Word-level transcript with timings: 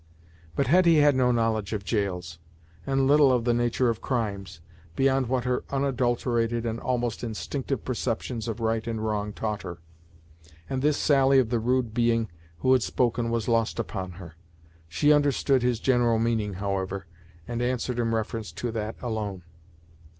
But 0.55 0.65
Hetty 0.65 0.95
had 0.95 1.15
no 1.15 1.31
knowledge 1.31 1.73
of 1.73 1.85
gaols, 1.85 2.39
and 2.87 3.05
little 3.05 3.31
of 3.31 3.43
the 3.45 3.53
nature 3.53 3.87
of 3.87 4.01
crimes, 4.01 4.59
beyond 4.95 5.27
what 5.27 5.43
her 5.43 5.63
unadulterated 5.69 6.65
and 6.65 6.79
almost 6.79 7.23
instinctive 7.23 7.85
perceptions 7.85 8.47
of 8.47 8.59
right 8.59 8.87
and 8.87 8.99
wrong 9.05 9.31
taught 9.31 9.61
her, 9.61 9.77
and 10.67 10.81
this 10.81 10.97
sally 10.97 11.37
of 11.37 11.49
the 11.51 11.59
rude 11.59 11.93
being 11.93 12.29
who 12.61 12.71
had 12.73 12.81
spoken 12.81 13.29
was 13.29 13.47
lost 13.47 13.77
upon 13.77 14.13
her. 14.13 14.33
She 14.87 15.13
understood 15.13 15.61
his 15.61 15.79
general 15.79 16.17
meaning, 16.17 16.53
however, 16.55 17.05
and 17.47 17.61
answered 17.61 17.99
in 17.99 18.09
reference 18.09 18.51
to 18.53 18.71
that 18.71 18.95
alone. 19.03 19.43